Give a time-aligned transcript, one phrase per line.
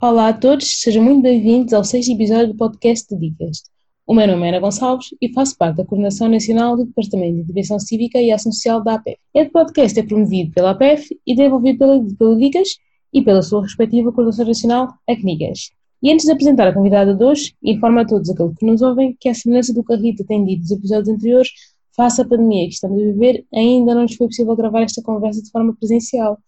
[0.00, 3.64] Olá a todos, sejam muito bem-vindos ao sexto episódio do podcast de Dicas.
[4.06, 7.40] O meu nome é Ana Gonçalves e faço parte da Coordenação Nacional do Departamento de
[7.40, 9.18] Intervenção Cívica e Ação Social da APEF.
[9.34, 12.68] Este podcast é promovido pela APEF e desenvolvido pela, pela Dicas
[13.12, 15.72] e pela sua respectiva Coordenação Nacional, a CNIGAS.
[16.00, 19.16] E antes de apresentar a convidada de hoje, informo a todos aqueles que nos ouvem
[19.18, 21.48] que, a semelhança do que a Rita tem dito nos episódios anteriores,
[21.96, 25.42] face à pandemia que estamos a viver, ainda não nos foi possível gravar esta conversa
[25.42, 26.38] de forma presencial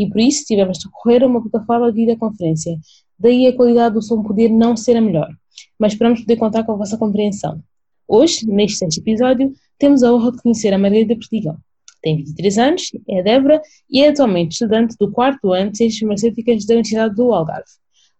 [0.00, 2.78] e por isso tivemos de recorrer a uma plataforma de videoconferência.
[3.20, 5.28] Daí a qualidade do som poder não ser a melhor,
[5.78, 7.62] mas esperamos poder contar com a vossa compreensão.
[8.08, 11.58] Hoje, neste sexto episódio, temos a honra de conhecer a Margarida Perdigão.
[12.02, 16.64] Tem 23 anos, é Débora e é atualmente estudante do quarto ano de Ciências Farmacêuticas
[16.64, 17.68] da Universidade do Algarve.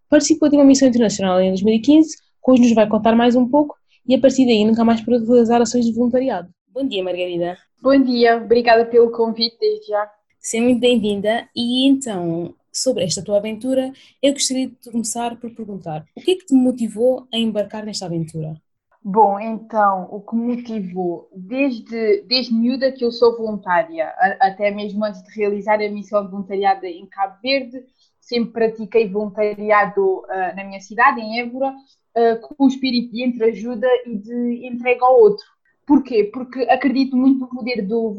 [0.07, 3.75] Participou de uma missão internacional em 2015, que hoje nos vai contar mais um pouco
[4.07, 6.47] e a partir daí nunca mais pôde realizar ações de voluntariado.
[6.69, 7.57] Bom dia, Margarida.
[7.81, 10.07] Bom dia, obrigada pelo convite desde já.
[10.39, 11.47] Seja muito bem-vinda.
[11.55, 13.91] E então, sobre esta tua aventura,
[14.21, 18.05] eu gostaria de começar por perguntar: o que é que te motivou a embarcar nesta
[18.05, 18.55] aventura?
[19.03, 25.03] Bom, então, o que me motivou, desde, desde miúda que eu sou voluntária, até mesmo
[25.03, 27.83] antes de realizar a missão de voluntariado em Cabo Verde,
[28.19, 33.87] sempre pratiquei voluntariado uh, na minha cidade, em Évora, uh, com o espírito de entreajuda
[34.05, 35.45] e de entrega ao outro.
[35.87, 36.29] Porquê?
[36.31, 38.15] Porque acredito muito no poder do,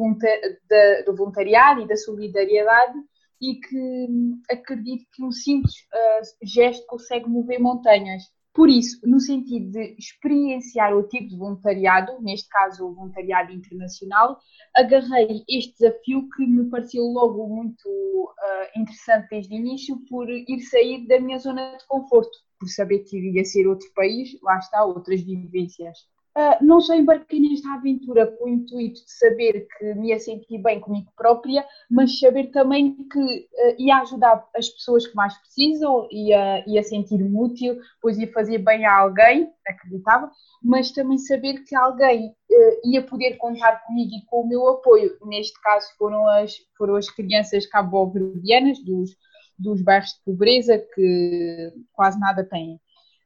[1.07, 2.99] do voluntariado e da solidariedade
[3.43, 8.23] e que hum, acredito que um simples uh, gesto consegue mover montanhas.
[8.55, 14.39] Por isso, no sentido de experienciar o tipo de voluntariado, neste caso o voluntariado internacional,
[14.77, 20.61] agarrei este desafio que me pareceu logo muito uh, interessante desde o início, por ir
[20.61, 24.85] sair da minha zona de conforto, por saber que iria ser outro país, lá está,
[24.85, 25.99] outras vivências.
[26.35, 30.57] Uh, não só embarquei nesta aventura com o intuito de saber que me ia sentir
[30.63, 36.09] bem comigo própria, mas saber também que uh, ia ajudar as pessoas que mais precisam,
[36.11, 40.31] ia, ia sentir-me útil, pois ia fazer bem a alguém, acreditava,
[40.63, 45.19] mas também saber que alguém uh, ia poder contar comigo e com o meu apoio.
[45.27, 49.11] Neste caso foram as, foram as crianças cabo-verdianas dos,
[49.59, 52.81] dos bairros de pobreza que quase nada têm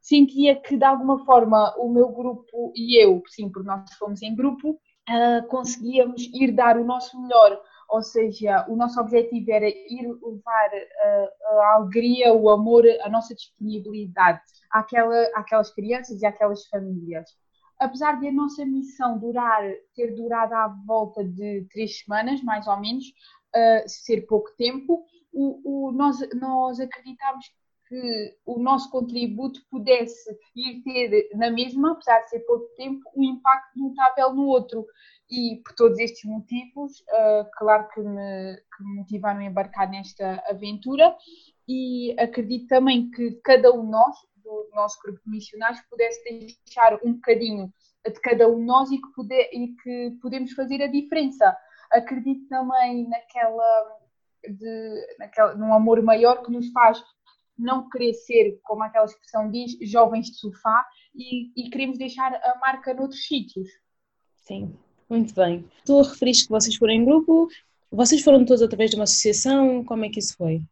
[0.07, 4.37] sentia que de alguma forma o meu grupo e eu, sim, porque nós fomos em
[4.37, 10.07] grupo, uh, conseguíamos ir dar o nosso melhor, ou seja, o nosso objetivo era ir
[10.07, 14.41] levar uh, a alegria, o amor, a nossa disponibilidade
[14.71, 17.29] àquela, àquelas crianças e àquelas famílias.
[17.77, 19.63] Apesar de a nossa missão durar,
[19.97, 25.89] ter durado à volta de três semanas, mais ou menos, uh, ser pouco tempo, o,
[25.89, 27.47] o, nós, nós acreditámos
[27.89, 33.23] que o nosso contributo pudesse ir ter na mesma, apesar de ser pouco tempo, um
[33.23, 34.87] impacto notável no outro.
[35.31, 40.43] E por todos estes motivos, uh, claro que me, que me motivaram a embarcar nesta
[40.49, 41.17] aventura
[41.69, 46.99] e acredito também que cada um de nós, do nosso grupo de missionários, pudesse deixar
[47.05, 47.73] um bocadinho
[48.05, 51.57] de cada um de nós e que, puder, e que podemos fazer a diferença.
[51.91, 53.99] Acredito também naquela,
[54.49, 57.03] de, naquela, num amor maior que nos faz
[57.59, 60.85] não querer ser, como aquela expressão diz, jovens de sofá
[61.15, 63.69] e, e queremos deixar a marca noutros sítios.
[64.37, 64.75] Sim,
[65.09, 65.65] muito bem.
[65.85, 67.49] Tu referiste que vocês foram em grupo,
[67.91, 70.63] vocês foram todos através de uma associação, como é que isso foi?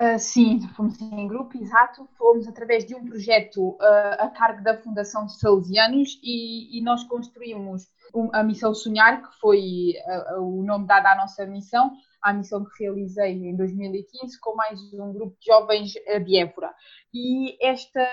[0.00, 2.08] Uh, sim, fomos em grupo, exato.
[2.16, 7.02] Fomos através de um projeto uh, a cargo da Fundação de Salesianos e, e nós
[7.02, 7.88] construímos
[8.32, 9.94] a Missão Sonhar, que foi
[10.36, 11.90] uh, o nome dado à nossa missão,
[12.22, 16.72] à missão que realizei em 2015 com mais um grupo de jovens de Évora.
[17.12, 18.06] E esta,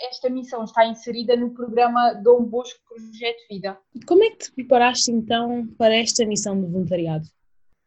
[0.00, 3.78] esta missão está inserida no programa Dom Bosco Projeto Vida.
[4.06, 7.24] Como é que te preparaste então para esta missão de voluntariado?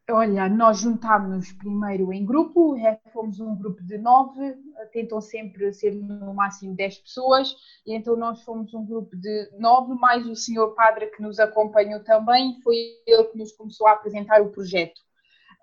[0.10, 4.56] Olha, nós juntámos primeiro em grupo, é, fomos um grupo de nove,
[4.94, 7.54] tentam sempre ser no máximo dez pessoas,
[7.86, 12.02] e então nós fomos um grupo de nove, mais o senhor padre que nos acompanhou
[12.06, 15.02] também, foi ele que nos começou a apresentar o projeto.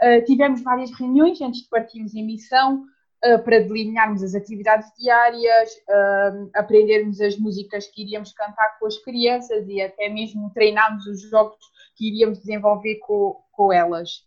[0.03, 2.83] Uh, tivemos várias reuniões antes de partirmos em missão
[3.25, 8.99] uh, para delinearmos as atividades diárias, uh, aprendermos as músicas que iríamos cantar com as
[8.99, 11.59] crianças e até mesmo treinarmos os jogos
[11.97, 14.25] que iríamos desenvolver com, com elas.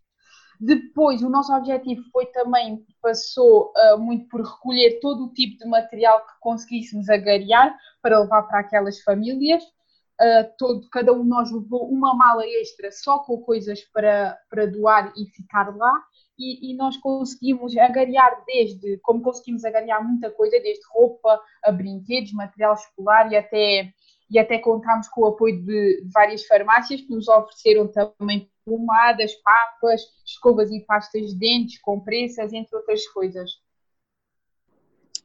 [0.60, 5.68] Depois, o nosso objetivo foi também, passou uh, muito por recolher todo o tipo de
[5.68, 9.62] material que conseguíssemos agariar para levar para aquelas famílias.
[10.20, 14.66] Uh, todo, cada um de nós levou uma mala extra só com coisas para, para
[14.66, 15.92] doar e ficar lá.
[16.36, 22.32] E, e, nós conseguimos agariar desde, como conseguimos agariar muita coisa, desde roupa a brinquedos,
[22.32, 23.92] material escolar e até,
[24.30, 30.02] e até contámos com o apoio de várias farmácias que nos ofereceram também pomadas, papas,
[30.24, 33.50] escovas e pastas de dentes, compressas, entre outras coisas.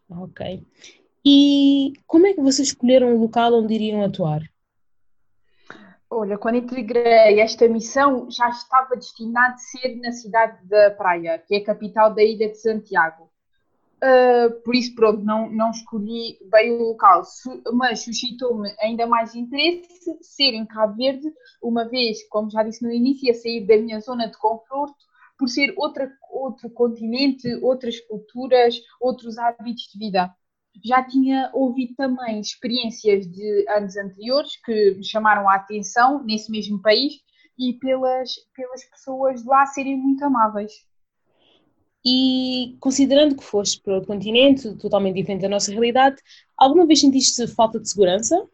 [0.10, 0.63] Ok.
[1.25, 4.42] E como é que vocês escolheram o local onde iriam atuar?
[6.15, 11.56] Olha, quando integrei esta missão, já estava destinado a ser na cidade da Praia, que
[11.56, 13.31] é a capital da ilha de Santiago.
[13.98, 17.24] Uh, por isso, pronto, não, não escolhi bem o local,
[17.74, 22.92] mas suscitou-me ainda mais interesse ser em Cabo Verde, uma vez, como já disse no
[22.92, 25.04] início, a sair da minha zona de conforto,
[25.36, 30.31] por ser outra, outro continente, outras culturas, outros hábitos de vida
[30.84, 36.81] já tinha ouvido também experiências de anos anteriores que me chamaram a atenção nesse mesmo
[36.81, 37.14] país
[37.58, 40.72] e pelas, pelas pessoas de lá serem muito amáveis.
[42.06, 46.18] E considerando que foste para outro continente, totalmente diferente da nossa realidade,
[46.58, 48.46] alguma vez sentiste falta de segurança?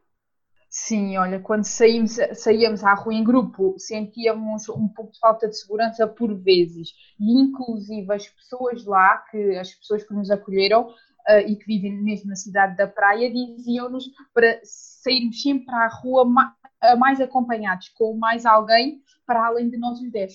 [0.70, 5.58] Sim, olha, quando saímos, saíamos à rua em grupo, sentíamos um pouco de falta de
[5.58, 6.94] segurança por vezes.
[7.20, 10.94] E inclusive as pessoas lá, que as pessoas que nos acolheram,
[11.28, 16.26] uh, e que vivem mesmo na cidade da praia, diziam-nos para sairmos sempre à rua
[16.98, 20.34] mais acompanhados, com mais alguém para além de nós os 10.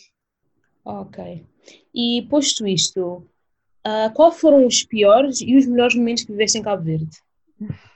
[0.84, 1.46] Ok.
[1.94, 3.26] E posto isto,
[3.86, 7.16] uh, qual foram os piores e os melhores momentos que viveste em Cabo Verde?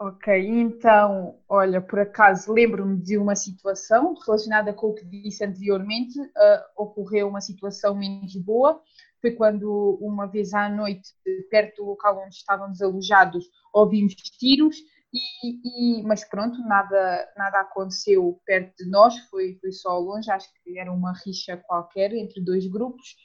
[0.00, 6.16] Ok, então, olha, por acaso lembro-me de uma situação relacionada com o que disse anteriormente.
[6.20, 8.80] Uh, ocorreu uma situação menos boa
[9.20, 11.10] foi quando, uma vez à noite,
[11.50, 14.76] perto do local onde estávamos alojados, ouvimos tiros,
[15.12, 20.48] e, e, mas pronto, nada, nada aconteceu perto de nós, foi, foi só longe, acho
[20.62, 23.16] que era uma rixa qualquer entre dois grupos.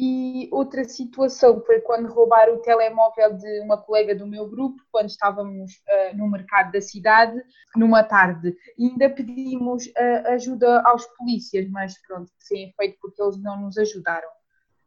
[0.00, 5.08] E outra situação foi quando roubaram o telemóvel de uma colega do meu grupo, quando
[5.08, 7.36] estávamos uh, no mercado da cidade,
[7.74, 8.56] numa tarde.
[8.78, 13.76] E ainda pedimos uh, ajuda aos polícias, mas pronto, sem efeito, porque eles não nos
[13.76, 14.28] ajudaram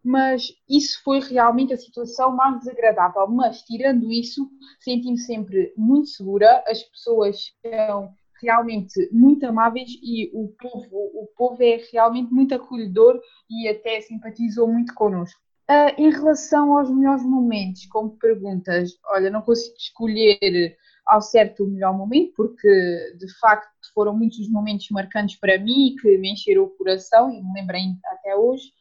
[0.04, 3.28] mas isso foi realmente a situação mais desagradável.
[3.28, 4.50] Mas, tirando isso,
[4.80, 11.62] senti-me sempre muito segura, as pessoas são realmente muito amáveis e o povo, o povo
[11.62, 13.20] é realmente muito acolhedor
[13.50, 15.40] e até simpatizou muito connosco.
[15.70, 20.76] Uh, em relação aos melhores momentos, como perguntas, olha, não consigo escolher
[21.06, 25.96] ao certo o melhor momento, porque de facto foram muitos os momentos marcantes para mim
[26.02, 28.72] que me encheram o coração e me lembrei até hoje.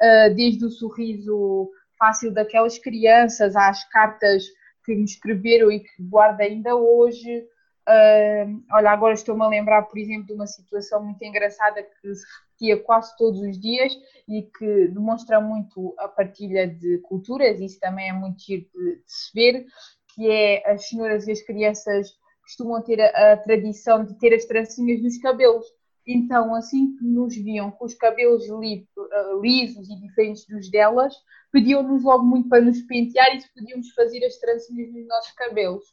[0.00, 4.44] Ah, desde o sorriso fácil daquelas crianças às cartas
[4.84, 7.46] que me escreveram e que guardo ainda hoje.
[7.86, 12.24] Uh, olha, agora estou-me a lembrar, por exemplo, de uma situação muito engraçada que se
[12.42, 13.92] repetia quase todos os dias
[14.28, 19.02] e que demonstra muito a partilha de culturas, isso também é muito giro de, de
[19.06, 19.66] se ver,
[20.14, 22.08] que é as senhoras e as crianças
[22.42, 25.66] costumam ter a, a tradição de ter as trancinhas nos cabelos.
[26.06, 31.14] Então, assim que nos viam com os cabelos eh, lisos e diferentes dos delas,
[31.52, 35.84] pediam-nos logo muito para nos pentear e se podíamos fazer as trancinhas nos nossos cabelos.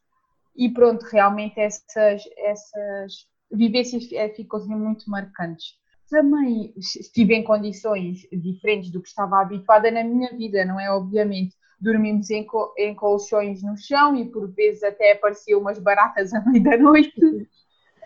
[0.55, 5.75] E pronto, realmente essas, essas vivências eh, ficam assim muito marcantes.
[6.09, 10.89] Também estive em condições diferentes do que estava habituada na minha vida, não é?
[10.89, 16.43] Obviamente, dormimos em, em colchões no chão e por vezes até apareciam umas baratas à
[16.45, 17.13] meia da noite.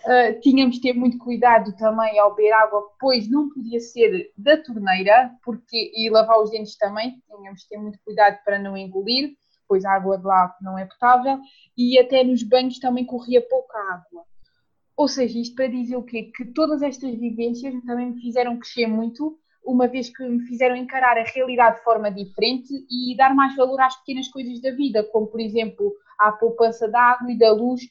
[0.04, 4.58] Uh, tínhamos de ter muito cuidado também ao beber água, pois não podia ser da
[4.58, 9.36] torneira, porque, e lavar os dentes também, tínhamos de ter muito cuidado para não engolir,
[9.68, 11.40] pois a água de lá não é potável,
[11.78, 14.24] e até nos banhos também corria pouca água.
[14.98, 16.32] Ou seja, isto para dizer o quê?
[16.36, 21.18] Que todas estas vivências também me fizeram crescer muito, uma vez que me fizeram encarar
[21.18, 25.28] a realidade de forma diferente e dar mais valor às pequenas coisas da vida, como
[25.28, 27.82] por exemplo a poupança da água e da luz,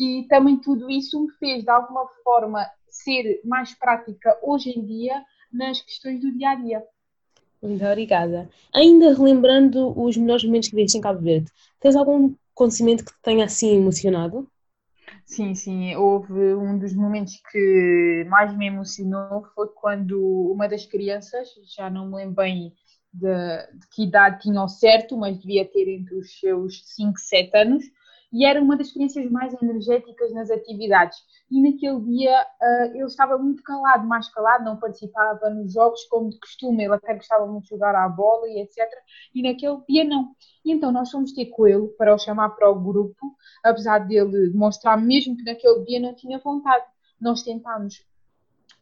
[0.00, 5.22] e também tudo isso me fez, de alguma forma, ser mais prática hoje em dia
[5.52, 6.82] nas questões do dia a dia.
[7.62, 8.48] Muito obrigada.
[8.72, 13.20] Ainda relembrando os melhores momentos que viste em Cabo Verde, tens algum acontecimento que te
[13.22, 14.48] tenha assim emocionado?
[15.26, 20.18] Sim, sim, houve um dos momentos que mais me emocionou foi quando
[20.50, 22.72] uma das crianças, já não me lembro bem
[23.12, 23.28] de,
[23.78, 27.84] de que idade tinha ao certo, mas devia ter entre os seus 5, 7 anos,
[28.32, 31.18] e era uma das experiências mais energéticas nas atividades.
[31.50, 36.30] E naquele dia uh, ele estava muito calado, mais calado, não participava nos jogos como
[36.30, 38.78] de costume, ele até gostava muito de jogar à bola e etc.
[39.34, 40.34] E naquele dia não.
[40.64, 44.50] E então nós fomos ter com ele para o chamar para o grupo, apesar dele
[44.50, 46.84] demonstrar mesmo que naquele dia não tinha vontade.
[47.20, 48.04] Nós tentámos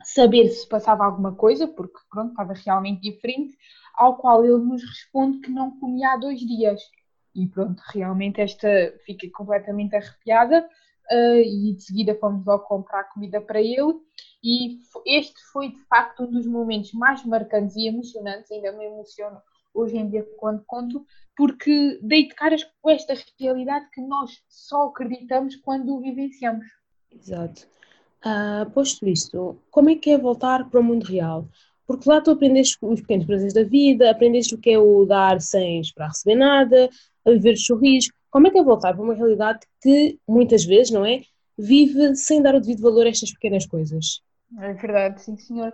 [0.04, 3.56] saber se passava alguma coisa, porque pronto, estava realmente diferente,
[3.94, 6.80] ao qual ele nos responde que não comia há dois dias.
[7.38, 8.68] E pronto, realmente esta
[9.06, 10.68] fica completamente arrepiada
[11.10, 13.94] uh, e de seguida fomos logo comprar comida para ele.
[14.42, 19.40] E este foi de facto um dos momentos mais marcantes e emocionantes, ainda me emociono
[19.72, 24.88] hoje em dia quando conto, porque dei de caras com esta realidade que nós só
[24.88, 26.66] acreditamos quando vivenciamos.
[27.12, 27.68] Exato.
[28.24, 31.48] Uh, posto isto, como é que é voltar para o mundo real?
[31.88, 35.40] Porque lá tu aprendeste os pequenos prazeres da vida, aprendeste o que é o dar
[35.40, 36.90] sem esperar receber nada,
[37.26, 38.12] a viver de sorrisos.
[38.30, 41.22] Como é que é voltar para uma realidade que muitas vezes, não é?
[41.56, 44.20] Vive sem dar o devido valor a estas pequenas coisas.
[44.60, 45.72] É verdade, sim, senhor.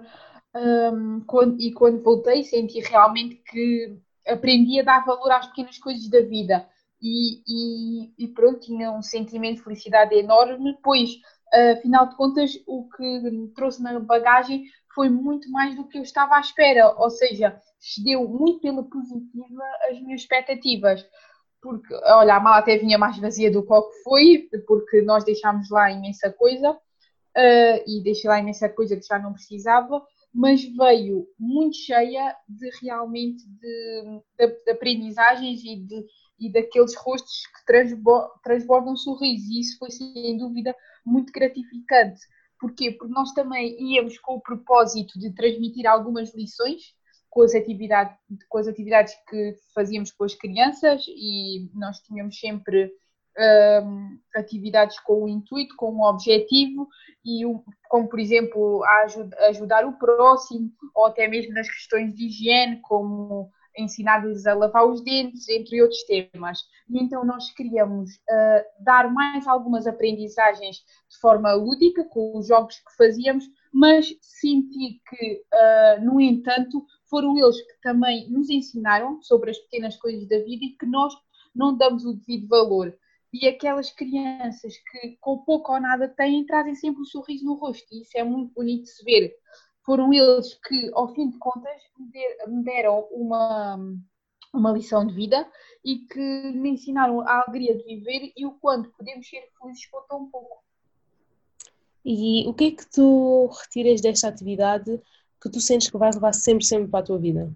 [0.54, 6.08] Um, quando, e quando voltei, senti realmente que aprendi a dar valor às pequenas coisas
[6.08, 6.64] da vida.
[7.02, 11.10] E, e, e pronto, tinha um sentimento de felicidade enorme, pois,
[11.72, 14.64] afinal de contas, o que me trouxe na bagagem
[14.94, 19.62] foi muito mais do que eu estava à espera, ou seja, excedeu muito pela positiva
[19.90, 21.04] as minhas expectativas.
[21.60, 25.90] Porque, olha, a mala até vinha mais vazia do que foi, porque nós deixámos lá
[25.90, 31.76] imensa coisa, uh, e deixei lá imensa coisa que já não precisava, mas veio muito
[31.76, 36.06] cheia de realmente de, de, de aprendizagens e, de,
[36.40, 37.64] e daqueles rostos que
[38.42, 40.74] transbordam um sorriso, e isso foi sem dúvida
[41.04, 42.20] muito gratificante.
[42.58, 42.92] Porquê?
[42.92, 46.94] Porque nós também íamos com o propósito de transmitir algumas lições
[47.28, 48.16] com as, atividades,
[48.48, 52.92] com as atividades que fazíamos com as crianças e nós tínhamos sempre
[53.36, 56.88] um, atividades com o intuito, com o objetivo,
[57.24, 57.42] e
[57.88, 58.84] como por exemplo
[59.48, 65.00] ajudar o próximo, ou até mesmo nas questões de higiene, como ensinar-lhes a lavar os
[65.02, 66.60] dentes, entre outros temas.
[66.88, 72.76] E então nós queríamos uh, dar mais algumas aprendizagens de forma lúdica, com os jogos
[72.76, 79.50] que fazíamos, mas senti que, uh, no entanto, foram eles que também nos ensinaram sobre
[79.50, 81.12] as pequenas coisas da vida e que nós
[81.54, 82.96] não damos o devido valor.
[83.32, 87.86] E aquelas crianças que com pouco ou nada têm, trazem sempre um sorriso no rosto,
[87.92, 89.34] e isso é muito bonito de se ver
[89.84, 91.80] foram eles que, ao fim de contas,
[92.46, 93.78] me deram uma,
[94.52, 95.46] uma lição de vida
[95.84, 100.00] e que me ensinaram a alegria de viver e o quanto podemos ser felizes com
[100.08, 100.64] tão pouco.
[102.04, 105.00] E o que é que tu retiras desta atividade
[105.40, 107.54] que tu sentes que vais levar sempre, sempre para a tua vida?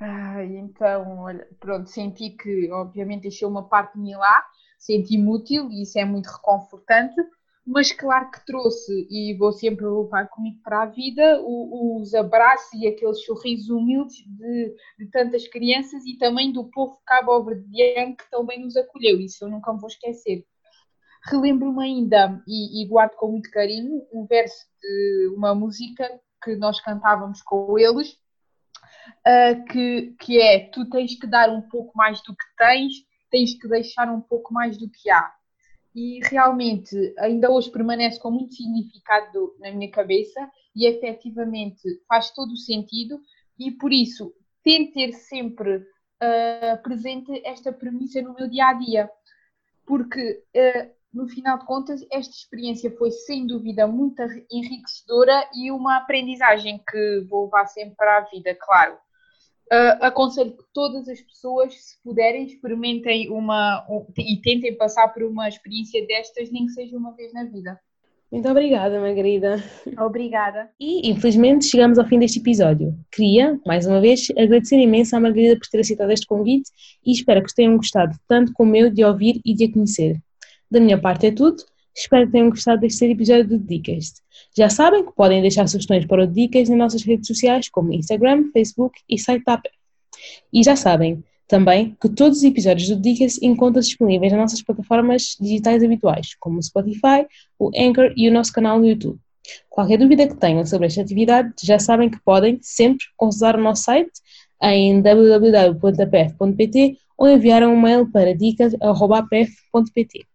[0.00, 4.44] Ah, então, olha, pronto, senti que obviamente deixei uma parte de mim lá,
[4.78, 7.14] senti-me útil e isso é muito reconfortante,
[7.66, 12.86] mas claro que trouxe, e vou sempre levar comigo para a vida, os abraços e
[12.86, 18.76] aqueles sorrisos humildes de, de tantas crianças e também do povo cabo-verdiano que também nos
[18.76, 20.44] acolheu, isso eu nunca me vou esquecer.
[21.26, 26.78] Relembro-me ainda, e, e guardo com muito carinho, um verso de uma música que nós
[26.82, 28.12] cantávamos com eles,
[29.26, 32.92] uh, que, que é: Tu tens que dar um pouco mais do que tens,
[33.30, 35.32] tens que deixar um pouco mais do que há
[35.94, 42.52] e realmente ainda hoje permanece com muito significado na minha cabeça e efetivamente faz todo
[42.52, 43.20] o sentido
[43.58, 49.10] e por isso tento ter sempre uh, presente esta premissa no meu dia a dia,
[49.86, 54.20] porque uh, no final de contas esta experiência foi sem dúvida muito
[54.50, 58.98] enriquecedora e uma aprendizagem que vou levar sempre para a vida, claro.
[59.72, 65.22] Uh, aconselho que todas as pessoas, se puderem, experimentem uma um, e tentem passar por
[65.22, 67.80] uma experiência destas, nem que seja uma vez na vida.
[68.30, 69.62] Muito obrigada, Margarida.
[69.96, 70.68] Obrigada.
[70.78, 72.92] E, infelizmente, chegamos ao fim deste episódio.
[73.12, 76.68] Queria, mais uma vez, agradecer imenso à Margarida por ter aceitado este convite
[77.06, 80.16] e espero que tenham gostado tanto como eu de ouvir e de a conhecer.
[80.68, 81.62] Da minha parte é tudo.
[81.96, 84.23] Espero que tenham gostado deste episódio do Dicas.
[84.56, 88.50] Já sabem que podem deixar sugestões para o Dicas nas nossas redes sociais, como Instagram,
[88.52, 89.60] Facebook e site da
[90.52, 95.36] E já sabem também que todos os episódios do Dicas encontram-se disponíveis nas nossas plataformas
[95.40, 97.26] digitais habituais, como o Spotify,
[97.58, 99.18] o Anchor e o nosso canal no YouTube.
[99.68, 103.82] Qualquer dúvida que tenham sobre esta atividade, já sabem que podem sempre consultar o nosso
[103.82, 104.12] site
[104.62, 110.26] em www.apf.pt ou enviar um mail para dicas.apf.pt.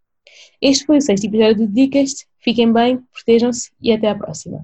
[0.62, 2.26] Este foi o sexto episódio de Dicas.
[2.40, 4.62] Fiquem bem, protejam-se e até à próxima.